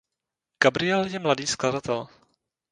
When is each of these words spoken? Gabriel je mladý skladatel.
Gabriel 0.59 1.05
je 1.07 1.19
mladý 1.21 1.45
skladatel. 1.47 2.07